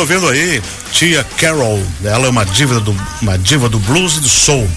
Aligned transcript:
está 0.00 0.14
ouvindo 0.14 0.28
aí 0.28 0.62
Tia 0.92 1.24
Carol. 1.36 1.82
Ela 2.02 2.26
é 2.26 2.30
uma 2.30 2.44
diva 2.44 2.80
do, 2.80 2.96
uma 3.20 3.38
diva 3.38 3.68
do 3.68 3.78
blues 3.78 4.16
e 4.16 4.20
do 4.20 4.28
soul. 4.28 4.68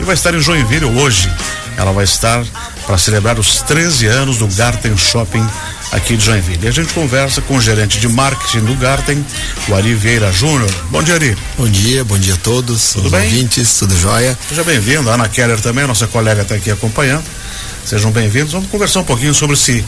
E 0.00 0.04
vai 0.04 0.14
estar 0.14 0.34
em 0.34 0.40
Joinville 0.40 0.86
hoje. 0.86 1.30
Ela 1.76 1.92
vai 1.92 2.04
estar 2.04 2.44
para 2.86 2.98
celebrar 2.98 3.38
os 3.38 3.62
13 3.62 4.06
anos 4.06 4.38
do 4.38 4.46
Garten 4.48 4.96
Shopping 4.96 5.46
aqui 5.92 6.16
de 6.16 6.24
Joinville. 6.24 6.64
E 6.64 6.68
a 6.68 6.72
gente 6.72 6.92
conversa 6.92 7.40
com 7.42 7.56
o 7.56 7.60
gerente 7.60 8.00
de 8.00 8.08
marketing 8.08 8.60
do 8.60 8.74
Garten, 8.74 9.24
o 9.68 9.74
Ari 9.74 9.94
Vieira 9.94 10.32
Júnior. 10.32 10.70
Bom 10.90 11.02
dia, 11.02 11.14
Ari. 11.14 11.36
Bom 11.56 11.68
dia, 11.68 12.04
bom 12.04 12.18
dia 12.18 12.34
a 12.34 12.38
todos, 12.38 12.94
tudo 12.94 13.10
bem? 13.10 13.24
ouvintes, 13.24 13.78
tudo 13.78 13.96
jóia? 13.96 14.36
Seja 14.48 14.64
bem-vindo, 14.64 15.08
Ana 15.08 15.28
Keller 15.28 15.60
também, 15.60 15.86
nossa 15.86 16.06
colega 16.06 16.42
está 16.42 16.54
aqui 16.54 16.70
acompanhando. 16.70 17.24
Sejam 17.84 18.10
bem-vindos. 18.10 18.52
Vamos 18.52 18.68
conversar 18.68 19.00
um 19.00 19.04
pouquinho 19.04 19.34
sobre 19.34 19.54
esse 19.54 19.84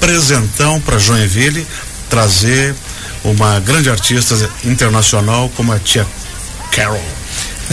presentão 0.00 0.80
para 0.80 0.98
Joinville, 0.98 1.66
trazer 2.10 2.74
uma 3.24 3.58
grande 3.60 3.90
artista 3.90 4.34
internacional 4.64 5.50
como 5.56 5.72
a 5.72 5.78
tia 5.78 6.06
Carol. 6.70 7.23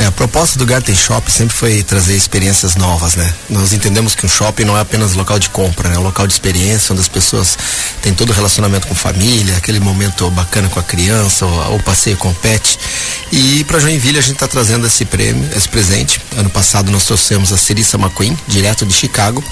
É, 0.01 0.07
a 0.07 0.11
proposta 0.11 0.57
do 0.57 0.65
Garten 0.65 0.95
Shop 0.95 1.31
sempre 1.31 1.55
foi 1.55 1.83
trazer 1.83 2.15
experiências 2.15 2.75
novas, 2.75 3.13
né? 3.13 3.31
Nós 3.47 3.71
entendemos 3.71 4.15
que 4.15 4.25
um 4.25 4.29
shopping 4.29 4.63
não 4.63 4.75
é 4.75 4.81
apenas 4.81 5.13
local 5.13 5.37
de 5.37 5.47
compra, 5.49 5.89
né? 5.89 5.95
É 5.95 5.99
um 5.99 6.01
local 6.01 6.25
de 6.25 6.33
experiência, 6.33 6.91
onde 6.91 7.01
as 7.01 7.07
pessoas 7.07 7.55
têm 8.01 8.11
todo 8.11 8.31
o 8.31 8.33
relacionamento 8.33 8.87
com 8.87 8.95
família, 8.95 9.55
aquele 9.57 9.79
momento 9.79 10.27
bacana 10.31 10.69
com 10.69 10.79
a 10.79 10.83
criança, 10.83 11.45
ou, 11.45 11.73
ou 11.73 11.79
passeio 11.83 12.17
com 12.17 12.29
o 12.29 12.33
pet. 12.33 12.79
E 13.31 13.63
para 13.65 13.77
Joinville 13.77 14.17
a 14.17 14.21
gente 14.21 14.33
está 14.33 14.47
trazendo 14.47 14.87
esse 14.87 15.05
prêmio, 15.05 15.47
esse 15.55 15.69
presente. 15.69 16.19
Ano 16.35 16.49
passado 16.49 16.91
nós 16.91 17.05
trouxemos 17.05 17.53
a 17.53 17.57
Cerissa 17.57 17.95
McQueen, 17.95 18.35
direto 18.47 18.87
de 18.87 18.93
Chicago. 18.93 19.43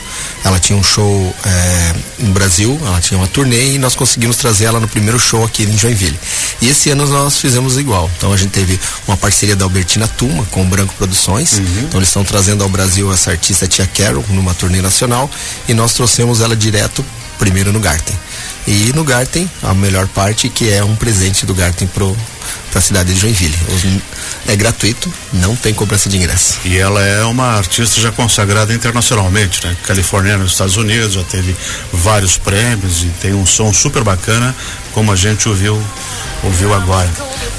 Ela 0.43 0.59
tinha 0.59 0.77
um 0.77 0.83
show 0.83 1.35
é, 1.45 1.95
no 2.19 2.33
Brasil, 2.33 2.79
ela 2.83 2.99
tinha 2.99 3.19
uma 3.19 3.27
turnê 3.27 3.73
e 3.73 3.77
nós 3.77 3.95
conseguimos 3.95 4.37
trazer 4.37 4.65
ela 4.65 4.79
no 4.79 4.87
primeiro 4.87 5.19
show 5.19 5.45
aqui 5.45 5.61
em 5.61 5.77
Joinville. 5.77 6.19
E 6.59 6.69
esse 6.69 6.89
ano 6.89 7.05
nós 7.05 7.37
fizemos 7.37 7.77
igual. 7.77 8.09
Então 8.17 8.33
a 8.33 8.37
gente 8.37 8.49
teve 8.49 8.79
uma 9.07 9.15
parceria 9.15 9.55
da 9.55 9.63
Albertina 9.63 10.07
Tu 10.39 10.45
com 10.51 10.61
o 10.61 10.65
Branco 10.65 10.93
Produções. 10.95 11.53
Uhum. 11.53 11.65
Então 11.83 11.99
eles 11.99 12.09
estão 12.09 12.23
trazendo 12.23 12.63
ao 12.63 12.69
Brasil 12.69 13.11
essa 13.11 13.31
artista 13.31 13.67
Tia 13.67 13.87
Carol 13.87 14.23
numa 14.29 14.53
turnê 14.53 14.81
nacional 14.81 15.29
e 15.67 15.73
nós 15.73 15.93
trouxemos 15.93 16.41
ela 16.41 16.55
direto 16.55 17.05
primeiro 17.37 17.71
no 17.71 17.79
Garten. 17.79 18.17
E 18.67 18.91
no 18.93 19.03
Garten, 19.03 19.49
a 19.63 19.73
melhor 19.73 20.07
parte 20.07 20.49
que 20.49 20.69
é 20.69 20.83
um 20.83 20.95
presente 20.95 21.45
do 21.45 21.55
Garten 21.55 21.87
pro 21.87 22.15
para 22.69 22.79
a 22.79 22.81
cidade 22.81 23.13
de 23.13 23.19
Joinville. 23.19 23.57
É 24.47 24.55
gratuito, 24.55 25.11
não 25.33 25.55
tem 25.55 25.73
cobrança 25.73 26.07
de 26.07 26.17
ingresso. 26.17 26.59
E 26.63 26.77
ela 26.77 27.03
é 27.03 27.23
uma 27.23 27.57
artista 27.57 27.99
já 27.99 28.11
consagrada 28.11 28.73
internacionalmente, 28.73 29.65
né? 29.65 29.75
Californiana 29.83 30.43
nos 30.43 30.51
Estados 30.51 30.77
Unidos, 30.77 31.13
já 31.13 31.23
teve 31.23 31.55
vários 31.91 32.37
prêmios 32.37 33.03
e 33.03 33.07
tem 33.21 33.33
um 33.33 33.45
som 33.45 33.73
super 33.73 34.03
bacana, 34.03 34.55
como 34.93 35.11
a 35.11 35.15
gente 35.15 35.49
ouviu 35.49 35.81
ouviu 36.43 36.73
agora. 36.73 37.09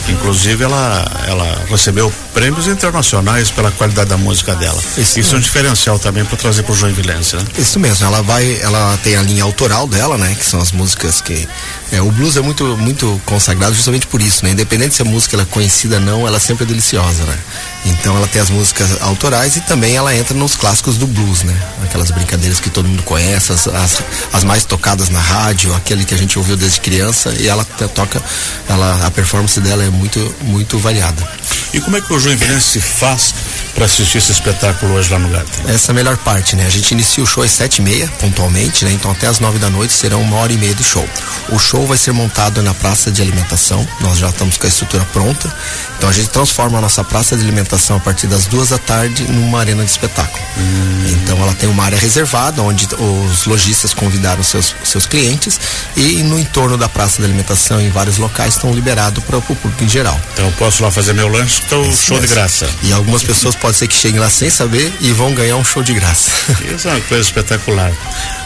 Inclusive 0.09 0.65
ela 0.65 1.05
ela 1.27 1.65
recebeu 1.69 2.13
prêmios 2.33 2.67
internacionais 2.67 3.51
pela 3.51 3.71
qualidade 3.71 4.11
da 4.11 4.17
música 4.17 4.55
dela. 4.55 4.81
Isso, 4.97 5.19
Isso 5.19 5.35
é 5.35 5.39
um 5.39 5.41
diferencial 5.41 5.99
também 5.99 6.25
para 6.25 6.37
trazer 6.37 6.63
para 6.63 6.73
o 6.73 6.77
Joinvilense, 6.77 7.37
né? 7.37 7.45
Isso 7.59 7.79
mesmo. 7.79 8.07
Ela 8.07 8.23
vai, 8.23 8.61
ela 8.63 8.99
tem 9.03 9.17
a 9.17 9.23
linha 9.23 9.45
autoral 9.45 9.87
dela, 9.87 10.17
né? 10.17 10.35
Que 10.39 10.45
são 10.45 10.61
as 10.61 10.73
músicas 10.73 11.21
que 11.21 11.49
é, 11.93 12.01
o 12.01 12.11
blues 12.11 12.37
é 12.37 12.41
muito 12.41 12.65
muito 12.77 13.21
consagrado 13.27 13.75
justamente 13.75 14.07
por 14.07 14.23
isso, 14.23 14.45
né? 14.45 14.53
Independente 14.53 14.95
se 14.95 15.03
a 15.03 15.05
música 15.05 15.35
ela 15.37 15.43
é 15.43 15.47
conhecida 15.47 15.97
ou 15.97 16.03
não, 16.03 16.27
ela 16.27 16.39
sempre 16.39 16.65
é 16.65 16.67
deliciosa, 16.67 17.25
né? 17.25 17.39
Então 17.85 18.17
ela 18.17 18.29
tem 18.29 18.41
as 18.41 18.51
músicas 18.51 19.01
autorais 19.03 19.57
e 19.57 19.61
também 19.63 19.97
ela 19.97 20.15
entra 20.15 20.37
nos 20.37 20.55
clássicos 20.55 20.97
do 20.97 21.07
blues, 21.07 21.43
né? 21.43 21.57
Aquelas 21.83 22.11
brincadeiras 22.11 22.61
que 22.61 22.71
todo 22.71 22.89
mundo 22.89 23.03
conhece, 23.03 23.53
as, 23.53 23.67
as, 23.67 24.03
as 24.33 24.45
mais 24.45 24.65
tocadas 24.65 25.09
na 25.09 25.19
rádio, 25.19 25.75
aquele 25.75 26.05
que 26.05 26.15
a 26.15 26.19
gente 26.19 26.39
ouviu 26.39 26.57
desde 26.57 26.81
criança 26.81 27.35
e 27.39 27.49
ela 27.49 27.65
toca, 27.95 28.23
ela, 28.69 29.07
a 29.07 29.11
performance 29.11 29.59
dela 29.61 29.83
é 29.83 29.91
muito, 29.91 30.35
muito 30.43 30.79
variada. 30.79 31.27
E 31.73 31.81
como 31.81 31.97
é 31.97 32.01
que 32.01 32.13
o 32.13 32.20
Joinville 32.23 32.61
se 32.61 32.81
faz 32.81 33.35
para 33.75 33.85
assistir 33.87 34.19
esse 34.19 34.33
espetáculo 34.33 34.95
hoje 34.95 35.11
lá 35.11 35.19
no 35.19 35.29
Garten? 35.29 35.65
Essa 35.73 35.91
é 35.91 35.93
a 35.93 35.95
melhor 35.95 36.17
parte, 36.19 36.57
né? 36.57 36.67
A 36.67 36.71
gente 36.71 36.93
inicia 36.93 37.23
o 37.23 37.27
show 37.27 37.43
às 37.43 37.51
sete 37.51 37.79
e 37.79 37.83
meia, 37.83 38.09
pontualmente, 38.21 38.85
né? 38.85 38.93
Então 38.93 39.11
até 39.11 39.27
às 39.27 39.41
nove 39.41 39.59
da 39.59 39.71
noite 39.71 39.93
serão 39.93 40.23
uma 40.23 40.37
hora 40.37 40.53
e 40.53 40.57
meia 40.57 40.75
de 40.75 40.85
show. 40.85 41.07
O 41.51 41.59
show 41.59 41.87
vai 41.87 41.99
ser 41.99 42.13
montado 42.13 42.63
na 42.63 42.75
praça 42.75 43.11
de 43.11 43.23
alimentação, 43.23 43.87
nós 44.01 44.19
já 44.19 44.29
estamos 44.29 44.57
com 44.57 44.67
a 44.67 44.69
estrutura 44.69 45.05
pronta. 45.13 45.53
Então 45.97 46.09
a 46.09 46.13
gente 46.13 46.29
transforma 46.31 46.79
a 46.79 46.81
nossa 46.81 47.05
praça 47.05 47.37
de 47.37 47.43
alimentação 47.43 47.97
a 47.97 48.01
partir 48.01 48.27
das 48.27 48.47
duas 48.47 48.71
da 48.71 48.79
tarde 48.79 49.25
numa 49.25 49.61
arena 49.61 49.85
de 49.85 49.91
espetáculo. 49.91 50.43
Hum. 50.57 51.05
Então 51.09 51.37
ela 51.43 51.55
tem 51.55 51.69
uma 51.69 51.85
área 51.85 51.99
reservada 51.99 52.63
onde 52.63 52.89
os 52.99 53.45
lojistas 53.47 53.93
convidaram 53.93 54.43
seus, 54.43 54.75
seus 54.85 55.07
clientes 55.07 55.61
e 55.97 56.23
no 56.23 56.39
entorno 56.39 56.77
da 56.77 56.89
praça 56.89 57.19
de 57.19 57.25
alimentação 57.25 57.81
em 57.81 57.91
vários 57.91 58.19
locais 58.19 58.55
estão 58.55 58.73
liberados 58.73 59.23
para 59.25 59.39
o 59.39 59.43
público 59.43 59.85
em 59.85 59.89
geral. 59.89 60.19
Então 60.33 60.47
eu 60.47 60.53
posso 60.53 60.83
lá 60.83 60.91
fazer 60.91 61.13
meu 61.13 61.29
lanche, 61.29 61.63
então 61.67 61.83
show 61.85 62.17
mesmo. 62.17 62.29
de 62.29 62.35
graça. 62.35 62.69
E 62.83 62.93
algumas 62.93 63.23
pessoas 63.23 63.55
pode 63.71 63.79
ser 63.79 63.87
que 63.87 63.95
cheguem 63.95 64.19
lá 64.19 64.29
sem 64.29 64.51
saber 64.51 64.93
e 65.01 65.13
vão 65.13 65.33
ganhar 65.33 65.55
um 65.55 65.63
show 65.63 65.81
de 65.81 65.95
graça. 65.95 66.33
Isso 66.75 66.89
é 66.89 66.91
uma 66.91 67.01
coisa 67.03 67.23
espetacular. 67.23 67.93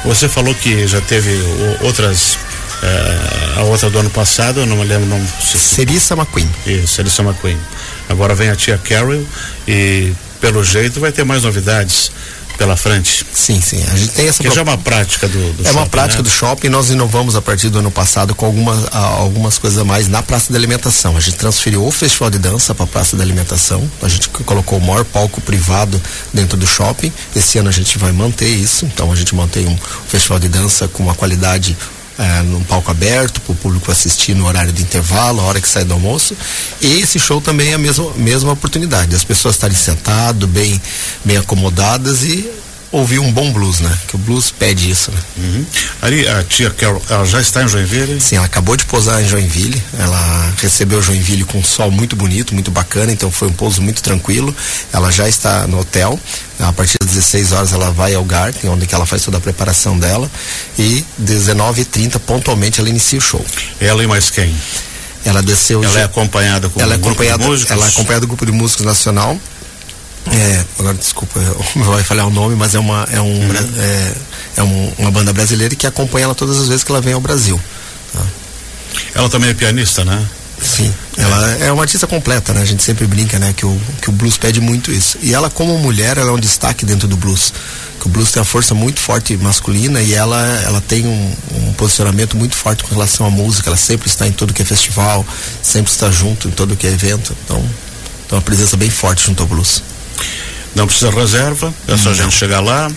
Você 0.05 0.29
falou 0.29 0.55
que 0.55 0.87
já 0.87 1.01
teve 1.01 1.31
outras 1.81 2.37
Uh, 2.75 3.61
a 3.61 3.63
outra 3.63 3.89
do 3.89 3.99
ano 3.99 4.11
passado, 4.11 4.61
eu 4.61 4.67
não 4.67 4.77
me 4.77 4.85
lembro 4.85 5.07
o 5.07 5.09
nome. 5.09 5.27
Cerissa 5.41 6.13
McQueen. 6.15 6.47
Isso, 6.67 6.89
Cerissa 6.89 7.23
McQueen. 7.23 7.57
Agora 8.11 8.35
vem 8.35 8.51
a 8.51 8.57
tia 8.57 8.77
Carol 8.77 9.25
e, 9.67 10.13
pelo 10.39 10.63
jeito, 10.63 11.01
vai 11.01 11.11
ter 11.11 11.25
mais 11.25 11.45
novidades 11.45 12.13
pela 12.57 12.77
frente. 12.77 13.25
Sim, 13.33 13.61
sim. 13.61 13.83
A 13.93 13.97
gente 13.97 14.13
tem 14.13 14.29
essa. 14.29 14.43
Que 14.43 14.51
já 14.51 14.61
é 14.61 14.65
uma 14.65 14.79
prática 14.79 15.29
do, 15.29 15.53
do 15.53 15.63
É 15.63 15.65
shopping, 15.65 15.79
uma 15.79 15.87
prática 15.87 16.23
né? 16.23 16.29
do 16.29 16.31
shopping. 16.31 16.69
Nós 16.69 16.91
inovamos 16.91 17.37
a 17.37 17.43
partir 17.43 17.69
do 17.69 17.79
ano 17.79 17.91
passado 17.91 18.35
com 18.35 18.47
algumas, 18.47 18.87
algumas 18.93 19.59
coisas 19.59 19.79
a 19.79 19.85
mais 19.85 20.09
na 20.09 20.23
praça 20.23 20.53
da 20.53 20.59
alimentação. 20.59 21.17
A 21.17 21.21
gente 21.21 21.37
transferiu 21.37 21.85
o 21.85 21.91
festival 21.91 22.31
de 22.31 22.39
dança 22.39 22.75
para 22.75 22.85
a 22.85 22.89
praça 22.89 23.17
da 23.17 23.23
alimentação. 23.23 23.89
A 24.03 24.09
gente 24.09 24.29
colocou 24.29 24.79
o 24.79 24.83
maior 24.83 25.05
palco 25.05 25.41
privado 25.41 26.01
dentro 26.33 26.57
do 26.57 26.67
shopping. 26.67 27.13
Esse 27.35 27.59
ano 27.59 27.69
a 27.69 27.73
gente 27.73 27.99
vai 27.99 28.13
manter 28.13 28.49
isso. 28.49 28.85
Então 28.87 29.13
a 29.13 29.17
gente 29.17 29.35
mantém 29.35 29.67
um 29.67 29.77
festival 30.09 30.39
de 30.39 30.49
dança 30.49 30.89
com 30.89 31.03
uma 31.03 31.15
qualidade 31.15 31.77
é, 32.19 32.43
num 32.43 32.63
palco 32.63 32.91
aberto 32.91 33.41
para 33.41 33.53
o 33.53 33.57
público 33.57 33.91
assistir 33.91 34.35
no 34.35 34.47
horário 34.47 34.73
de 34.73 34.83
intervalo, 34.83 35.41
a 35.41 35.45
hora 35.45 35.61
que 35.61 35.69
sai 35.69 35.85
do 35.85 35.95
almoço. 35.95 36.37
E 36.81 37.01
esse 37.01 37.19
show 37.19 37.41
também 37.41 37.71
é 37.71 37.75
a 37.75 37.79
mesma, 37.79 38.13
mesma 38.15 38.53
oportunidade, 38.53 39.15
as 39.15 39.25
pessoas 39.25 39.57
estarem 39.57 39.77
sentadas, 39.77 40.49
bem, 40.49 40.81
bem 41.25 41.37
acomodadas 41.37 42.23
e 42.23 42.49
ouvir 42.95 43.19
um 43.19 43.33
bom 43.33 43.53
blues, 43.53 43.81
né? 43.81 43.99
Que 44.07 44.15
o 44.15 44.19
blues 44.19 44.51
pede 44.51 44.89
isso, 44.89 45.11
né? 45.11 45.21
Uhum. 45.37 45.67
Ali, 46.01 46.29
a 46.29 46.43
tia 46.45 46.71
Carol, 46.71 47.03
ela 47.11 47.27
já 47.27 47.41
está 47.41 47.63
em 47.63 47.69
Joinville? 47.69 48.21
Sim, 48.21 48.37
ela 48.37 48.47
acabou 48.47 48.77
de 48.77 48.85
pousar 48.85 49.21
em 49.23 49.29
Joinville. 49.29 49.83
Ela 49.99 50.53
recebeu 50.61 51.03
Joinville 51.03 51.45
com 51.45 51.59
um 51.59 51.65
sol 51.65 51.91
muito 51.91 52.15
bonito, 52.15 52.55
muito 52.55 52.71
bacana, 52.71 53.11
então 53.11 53.31
foi 53.31 53.49
um 53.49 53.53
pouso 53.53 53.83
muito 53.83 54.01
tranquilo. 54.01 54.55
Ela 54.93 55.11
já 55.11 55.29
está 55.29 55.67
no 55.67 55.81
hotel. 55.81 56.19
A 56.61 56.73
partir 56.73 56.97
das 57.01 57.11
16 57.11 57.53
horas 57.53 57.73
ela 57.73 57.91
vai 57.91 58.15
ao 58.15 58.25
Garten, 58.25 58.71
onde 58.71 58.87
ela 58.93 59.05
faz 59.05 59.25
toda 59.25 59.39
a 59.39 59.41
preparação 59.41 59.99
dela. 59.99 60.31
E 60.79 61.05
19h30, 61.21 62.21
pontualmente, 62.21 62.79
ela 62.79 62.89
inicia 62.89 63.19
o 63.19 63.23
show. 63.23 63.45
Ela 63.81 64.05
e 64.05 64.07
mais 64.07 64.31
quem? 64.31 64.55
Ela 65.25 65.43
desceu. 65.43 65.83
Ela 65.83 66.01
é 66.01 66.05
acompanhada 66.05 66.69
com 66.69 66.81
ela 66.81 66.91
um 66.91 66.93
é 66.93 66.97
acompanhada, 66.97 67.39
grupo 67.39 67.43
de 67.43 67.51
músicos? 67.51 67.71
Ela 67.73 67.87
é 67.87 67.89
acompanhada 67.89 68.21
do 68.21 68.29
grupo 68.29 68.47
de 68.47 68.53
músicos 68.53 68.87
nacional 68.87 69.39
é, 70.33 70.65
agora 70.79 70.95
desculpa, 70.95 71.39
vai 71.77 72.03
falhar 72.05 72.27
o 72.27 72.31
nome, 72.31 72.57
mas 72.57 72.75
é 72.75 72.79
uma 72.79 73.07
é, 73.11 73.21
um, 73.21 73.27
uhum. 73.27 73.55
é, 73.79 74.15
é 74.57 74.63
um, 74.63 74.93
uma 74.99 75.11
banda 75.11 75.33
brasileira 75.33 75.75
que 75.75 75.87
acompanha 75.87 76.25
ela 76.25 76.35
todas 76.35 76.59
as 76.59 76.69
vezes 76.69 76.83
que 76.83 76.91
ela 76.91 77.01
vem 77.01 77.13
ao 77.13 77.21
Brasil. 77.21 77.61
Tá? 78.13 78.23
Ela 79.15 79.29
também 79.29 79.51
é 79.51 79.55
pianista, 79.55 80.05
né? 80.05 80.27
Sim, 80.61 80.93
ela 81.19 81.51
é 81.57 81.71
uma 81.71 81.83
artista 81.83 82.07
completa, 82.07 82.55
né? 82.55 82.63
A 82.63 82.65
gente 82.65 82.83
sempre 82.83 83.07
brinca, 83.07 83.39
né? 83.39 83.53
Que 83.53 83.67
o, 83.67 83.81
que 84.01 84.09
o 84.09 84.13
blues 84.13 84.39
pede 84.39 84.61
muito 84.61 84.91
isso. 84.91 85.19
E 85.21 85.35
ela, 85.35 85.51
como 85.51 85.77
mulher, 85.79 86.17
ela 86.17 86.31
é 86.31 86.33
um 86.33 86.39
destaque 86.39 86.87
dentro 86.87 87.07
do 87.07 87.17
blues. 87.17 87.53
Que 88.01 88.07
o 88.07 88.09
blues 88.09 88.31
tem 88.31 88.41
uma 88.41 88.47
força 88.47 88.75
muito 88.75 88.99
forte 88.99 89.37
masculina 89.37 90.01
e 90.01 90.15
ela, 90.15 90.41
ela 90.65 90.81
tem 90.81 91.05
um, 91.07 91.37
um 91.55 91.73
posicionamento 91.75 92.37
muito 92.37 92.55
forte 92.55 92.83
com 92.83 92.95
relação 92.95 93.27
à 93.27 93.31
música. 93.31 93.69
Ela 93.69 93.77
sempre 93.77 94.09
está 94.09 94.27
em 94.27 94.33
todo 94.33 94.55
que 94.55 94.63
é 94.63 94.65
festival, 94.65 95.27
sempre 95.63 95.93
está 95.93 96.11
junto 96.11 96.49
em 96.49 96.51
todo 96.51 96.77
que 96.77 96.87
é 96.87 96.91
evento. 96.91 97.37
Então, 97.45 97.59
tem 98.29 98.39
uma 98.39 98.43
presença 98.43 98.77
bem 98.77 98.89
forte 98.89 99.27
junto 99.27 99.43
ao 99.43 99.49
blues. 99.49 99.83
Não 100.75 100.87
precisa 100.87 101.11
reserva, 101.11 101.73
é 101.87 101.97
só 101.97 102.11
a 102.11 102.15
gente 102.15 102.35
chegar 102.35 102.61
lá, 102.61 102.91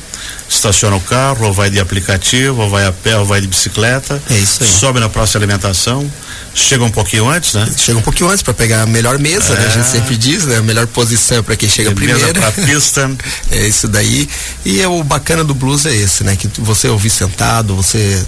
estaciona 0.49 0.95
o 0.95 1.01
carro, 1.01 1.45
ou 1.45 1.53
vai 1.53 1.69
de 1.69 1.79
aplicativo, 1.79 2.63
ou 2.63 2.69
vai 2.69 2.85
a 2.85 2.91
pé, 2.91 3.17
ou 3.17 3.25
vai 3.25 3.39
de 3.39 3.47
bicicleta. 3.47 4.21
É 4.29 4.37
isso 4.37 4.63
aí. 4.63 4.69
Sobe 4.69 4.99
na 4.99 5.09
próxima 5.09 5.43
alimentação. 5.43 6.09
Chega 6.55 6.83
um 6.83 6.89
pouquinho 6.89 7.29
antes, 7.29 7.53
né? 7.53 7.71
Chega 7.77 7.99
um 7.99 8.01
pouquinho 8.01 8.31
antes 8.31 8.41
para 8.41 8.53
pegar 8.53 8.81
a 8.81 8.85
melhor 8.87 9.19
mesa, 9.19 9.53
é. 9.53 9.59
né? 9.59 9.65
A 9.67 9.69
gente 9.69 9.87
é. 9.87 9.91
sempre 9.91 10.17
diz, 10.17 10.45
né? 10.45 10.57
A 10.57 10.61
melhor 10.63 10.87
posição 10.87 11.43
para 11.43 11.55
quem 11.55 11.69
chega 11.69 11.91
primeiro. 11.91 12.19
Mesa 12.19 12.33
pra 12.33 12.51
pista. 12.51 13.11
é 13.51 13.67
isso 13.67 13.87
daí. 13.87 14.27
E 14.65 14.81
é 14.81 14.87
o 14.87 15.03
bacana 15.03 15.43
do 15.43 15.53
blues 15.53 15.85
é 15.85 15.95
esse, 15.95 16.23
né? 16.23 16.35
Que 16.35 16.49
você 16.57 16.87
ouvir 16.87 17.11
sentado, 17.11 17.75
você 17.75 18.25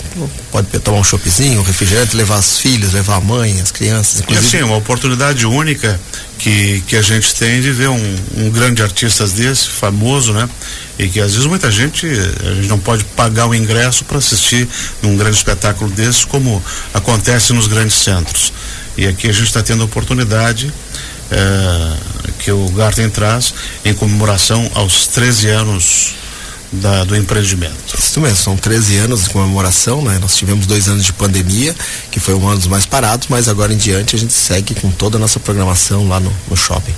pode 0.52 0.68
tomar 0.80 1.00
um 1.00 1.04
choppzinho, 1.04 1.60
um 1.60 1.64
refrigerante, 1.64 2.16
levar 2.16 2.38
os 2.38 2.60
filhos, 2.60 2.94
levar 2.94 3.16
a 3.16 3.22
mãe, 3.22 3.60
as 3.62 3.72
crianças. 3.72 4.20
Inclusive. 4.20 4.46
E 4.46 4.60
assim, 4.60 4.64
uma 4.64 4.78
oportunidade 4.78 5.48
única 5.48 6.00
que, 6.40 6.82
que 6.88 6.96
a 6.96 7.02
gente 7.02 7.36
tem 7.36 7.62
de 7.62 7.72
ver 7.72 7.90
um, 7.90 8.16
um 8.38 8.50
grande 8.50 8.82
artista 8.82 9.28
desse, 9.28 9.70
famoso, 9.70 10.32
né? 10.34 10.50
E 10.98 11.08
que 11.08 11.20
às 11.20 11.34
vezes 11.34 11.46
muita 11.46 11.70
gente, 11.70 12.08
a 12.08 12.56
gente 12.56 12.68
não 12.68 12.80
pode 12.80 13.04
pagar 13.04 13.48
o 13.48 13.54
ingresso 13.54 14.06
para 14.06 14.18
assistir 14.18 14.68
num 15.02 15.16
grande 15.16 15.36
espetáculo 15.36 15.92
desse, 15.92 16.26
como 16.26 16.64
acontece 16.94 17.54
nos 17.54 17.68
grandes 17.68 17.96
centros. 17.96 18.54
E 18.98 19.06
aqui 19.06 19.30
a 19.30 19.34
gente 19.34 19.48
está 19.48 19.62
tendo 19.62 19.82
a 19.82 19.86
oportunidade 19.86 20.74
é, 21.30 21.94
que 22.40 22.52
o 22.52 22.70
Garten 22.70 23.10
traz 23.10 23.54
em 23.86 23.94
comemoração 23.94 24.70
aos 24.74 25.08
13 25.08 25.50
anos 25.50 26.16
da, 26.72 27.04
do 27.04 27.16
empreendimento. 27.16 27.98
Isso 27.98 28.22
mesmo, 28.22 28.38
são 28.38 28.58
13 28.58 28.98
anos 28.98 29.24
de 29.24 29.30
comemoração, 29.32 30.02
né? 30.02 30.18
Nós 30.20 30.36
tivemos 30.36 30.66
dois 30.66 30.88
anos 30.88 31.04
de 31.04 31.14
pandemia, 31.14 31.76
que 32.12 32.20
foi 32.20 32.36
um 32.36 32.48
ano 32.48 32.58
dos 32.58 32.68
mais 32.68 32.86
parados, 32.86 33.28
mas 33.30 33.48
agora 33.48 33.74
em 33.74 33.78
diante 33.78 34.16
a 34.16 34.20
gente 34.20 34.34
segue 34.34 34.76
com 34.76 34.92
toda 34.92 35.18
a 35.18 35.20
nossa 35.20 35.40
programação 35.40 36.08
lá 36.08 36.20
no, 36.20 36.34
no 36.48 36.56
shopping. 36.56 36.94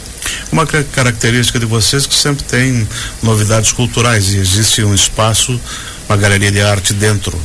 Uma 0.52 0.66
característica 0.66 1.60
de 1.60 1.66
vocês 1.66 2.06
é 2.06 2.08
que 2.08 2.16
sempre 2.16 2.44
tem 2.44 2.88
novidades 3.24 3.72
culturais 3.72 4.34
e 4.34 4.38
existe 4.38 4.84
um 4.84 4.94
espaço, 4.94 5.60
uma 6.08 6.18
galeria 6.18 6.52
de 6.52 6.62
arte 6.62 6.94
dentro 6.94 7.40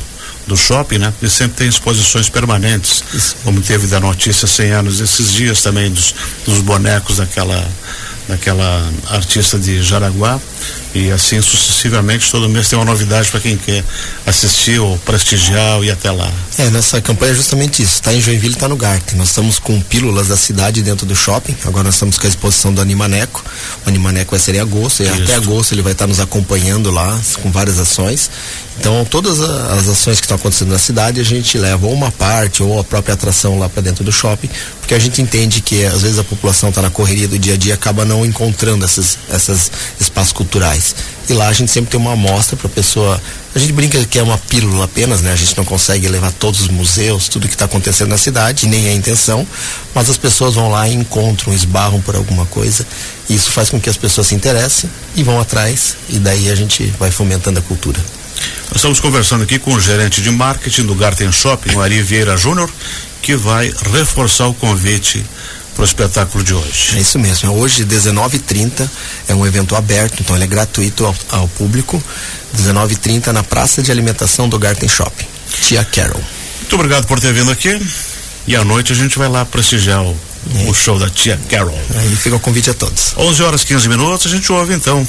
do 0.47 0.57
shopping, 0.57 0.99
né? 0.99 1.13
E 1.23 1.29
sempre 1.29 1.57
tem 1.57 1.69
exposições 1.69 2.29
permanentes, 2.29 3.03
Isso. 3.13 3.37
como 3.43 3.61
teve 3.61 3.87
da 3.87 3.99
notícia 3.99 4.47
100 4.47 4.71
anos 4.71 5.01
esses 5.01 5.33
dias 5.33 5.63
também 5.63 5.91
dos, 5.91 6.15
dos 6.45 6.61
bonecos 6.61 7.17
daquela 7.17 7.67
daquela 8.29 8.91
artista 9.09 9.57
de 9.57 9.81
Jaraguá 9.83 10.41
e 10.95 11.11
assim 11.11 11.41
sucessivamente 11.43 12.31
todo 12.31 12.49
mês 12.49 12.69
tem 12.69 12.79
uma 12.79 12.85
novidade 12.85 13.31
para 13.31 13.41
quem 13.41 13.57
quer 13.57 13.85
assistir 14.27 14.79
ou 14.79 14.97
prestigiar 14.99 15.77
ou 15.77 15.85
ir 15.85 15.91
até 15.91 16.11
lá. 16.11 16.31
É, 16.59 16.71
nessa 16.71 17.01
campanha 17.01 17.33
é 17.33 17.35
justamente 17.35 17.83
isso, 17.83 17.95
está 17.95 18.15
em 18.15 18.21
Joinville, 18.21 18.55
está 18.55 18.69
no 18.69 18.77
Garten. 18.77 19.19
Nós 19.19 19.29
estamos 19.29 19.59
com 19.59 19.81
pílulas 19.81 20.29
da 20.29 20.37
cidade 20.37 20.83
dentro 20.83 21.05
do 21.05 21.15
shopping. 21.15 21.55
Agora 21.65 21.85
nós 21.85 21.95
estamos 21.95 22.19
com 22.19 22.27
a 22.27 22.31
exposição 22.31 22.73
do 22.73 22.81
Animaneco. 22.81 23.45
O 23.85 23.89
Animaneco 23.89 24.31
vai 24.31 24.41
ser 24.41 24.55
em 24.55 24.61
agosto 24.61 25.03
e 25.03 25.07
isso. 25.07 25.23
até 25.23 25.35
agosto 25.35 25.73
ele 25.73 25.83
vai 25.83 25.93
estar 25.93 26.07
nos 26.07 26.21
acompanhando 26.21 26.91
lá 26.91 27.21
com 27.43 27.51
várias 27.51 27.79
ações. 27.79 28.31
Então, 28.79 29.05
todas 29.07 29.41
as 29.41 29.89
ações 29.89 30.21
que 30.21 30.27
estão 30.27 30.37
acontecendo 30.37 30.71
na 30.71 30.79
cidade, 30.79 31.19
a 31.19 31.25
gente 31.25 31.57
leva 31.59 31.87
ou 31.87 31.93
uma 31.93 32.11
parte 32.11 32.63
ou 32.63 32.79
a 32.79 32.85
própria 32.85 33.15
atração 33.15 33.59
lá 33.59 33.69
para 33.69 33.83
dentro 33.83 34.05
do 34.05 34.13
shopping, 34.13 34.51
porque 34.81 34.95
a 34.95 34.99
gente 34.99 35.21
entende 35.21 35.61
que 35.61 35.85
às 35.85 36.03
vezes 36.03 36.19
a 36.19 36.25
população 36.25 36.69
está 36.69 36.83
na 36.83 36.91
correria 36.91 37.27
do 37.27 37.39
dia 37.39 37.55
a 37.55 37.57
dia 37.57 37.75
acaba 37.75 38.05
não 38.05 38.25
encontrando 38.25 38.85
esses, 38.85 39.19
esses 39.33 39.71
espaços 39.99 40.33
culturais. 40.33 40.56
E 41.29 41.33
lá 41.33 41.49
a 41.49 41.53
gente 41.53 41.71
sempre 41.71 41.91
tem 41.91 41.99
uma 41.99 42.13
amostra 42.13 42.57
para 42.57 42.67
a 42.67 42.71
pessoa. 42.71 43.21
A 43.55 43.59
gente 43.59 43.73
brinca 43.73 44.05
que 44.05 44.19
é 44.19 44.23
uma 44.23 44.39
pílula 44.39 44.85
apenas, 44.85 45.23
né? 45.23 45.33
A 45.33 45.37
gente 45.37 45.57
não 45.57 45.65
consegue 45.65 46.07
levar 46.09 46.33
todos 46.33 46.61
os 46.61 46.69
museus, 46.69 47.29
tudo 47.29 47.49
que 47.49 47.55
está 47.55 47.65
acontecendo 47.65 48.11
na 48.11 48.19
cidade, 48.19 48.67
nem 48.67 48.87
é 48.87 48.91
a 48.91 48.95
intenção, 48.95 49.47
mas 49.95 50.09
as 50.09 50.17
pessoas 50.17 50.55
vão 50.55 50.71
lá 50.71 50.89
e 50.89 50.95
encontram, 50.95 51.53
esbarram 51.53 52.01
por 52.01 52.15
alguma 52.15 52.47
coisa. 52.47 52.87
E 53.29 53.35
isso 53.35 53.51
faz 53.51 53.71
com 53.71 53.81
que 53.81 53.91
as 53.91 53.97
pessoas 53.97 54.29
se 54.29 54.35
interessem 54.35 54.89
e 55.15 55.23
vão 55.23 55.41
atrás, 55.41 55.97
e 56.09 56.19
daí 56.19 56.51
a 56.51 56.55
gente 56.55 56.85
vai 56.99 57.11
fomentando 57.11 57.59
a 57.59 57.63
cultura. 57.63 57.99
Nós 58.69 58.77
estamos 58.77 59.01
conversando 59.01 59.43
aqui 59.43 59.59
com 59.59 59.73
o 59.73 59.81
gerente 59.81 60.21
de 60.21 60.31
marketing 60.31 60.85
do 60.85 60.95
Garten 60.95 61.33
Shopping, 61.33 61.75
o 61.75 61.81
Ari 61.81 62.03
Vieira 62.03 62.37
Júnior, 62.37 62.71
que 63.23 63.35
vai 63.35 63.73
reforçar 63.93 64.47
o 64.47 64.55
convite 64.55 65.25
para 65.77 65.83
o 65.83 65.85
espetáculo 65.85 66.43
de 66.43 66.55
hoje. 66.55 66.97
É 66.97 67.01
isso 67.01 67.19
mesmo. 67.19 67.51
É 67.51 67.53
hoje, 67.53 67.85
19h30, 67.85 68.89
é 69.29 69.35
um 69.35 69.47
evento 69.47 69.77
aberto, 69.77 70.21
então 70.21 70.35
ele 70.35 70.45
é 70.45 70.49
gratuito 70.49 71.05
ao, 71.05 71.15
ao 71.29 71.49
público. 71.49 72.03
19h30 72.57 73.27
na 73.27 73.43
Praça 73.43 73.83
de 73.83 73.93
Alimentação 73.93 74.49
do 74.49 74.59
Garten 74.59 74.89
Shopping. 74.89 75.27
Tia 75.61 75.85
Carol. 75.85 76.21
Muito 76.61 76.75
obrigado 76.75 77.07
por 77.07 77.21
ter 77.21 77.33
vindo 77.33 77.51
aqui. 77.51 77.79
E 78.47 78.57
à 78.57 78.65
noite 78.65 78.93
a 78.93 78.97
gente 78.97 79.19
vai 79.19 79.29
lá 79.29 79.45
prestigiar 79.45 80.03
o, 80.03 80.17
é. 80.55 80.71
o 80.71 80.75
show 80.75 80.99
da 80.99 81.11
Tia 81.11 81.39
Carol. 81.51 81.79
Aí 81.97 82.17
fica 82.17 82.37
o 82.37 82.41
convite 82.41 82.71
a 82.71 82.75
todos. 82.75 83.13
11 83.17 83.43
horas 83.43 83.65
15 83.65 83.89
minutos, 83.89 84.27
a 84.27 84.35
gente 84.35 84.51
ouve 84.51 84.73
então 84.73 85.07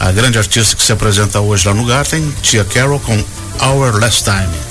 a 0.00 0.10
grande 0.10 0.36
artista 0.36 0.74
que 0.74 0.82
se 0.82 0.90
apresenta 0.90 1.40
hoje 1.40 1.68
lá 1.68 1.74
no 1.74 1.84
Garten, 1.84 2.34
Tia 2.42 2.64
Carol, 2.64 2.98
com 2.98 3.24
Our 3.60 4.00
Last 4.00 4.24
Time. 4.24 4.67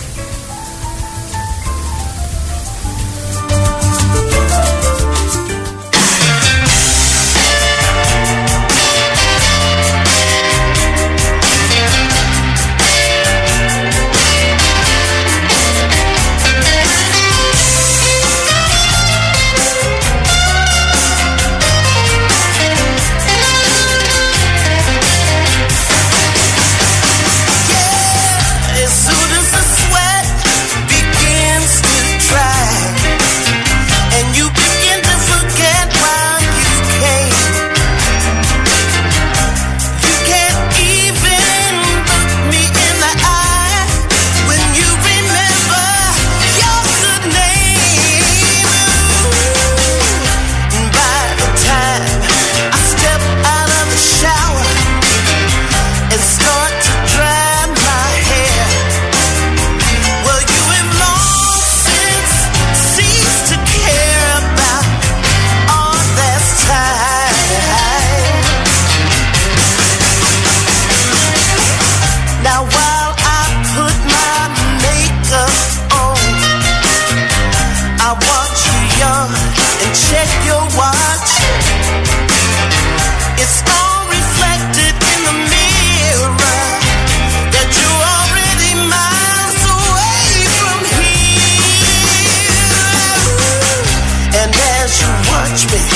Just 95.57 95.73
me. 95.73 95.86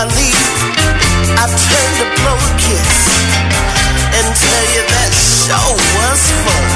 I 0.00 0.04
leave, 0.16 0.32
I 1.36 1.44
turn 1.44 1.90
to 2.00 2.06
blow 2.16 2.32
a 2.32 2.52
kiss 2.56 2.88
and 4.16 4.26
tell 4.32 4.64
you 4.72 4.82
that 4.88 5.12
show 5.12 5.76
was 5.76 6.22
fun. 6.40 6.69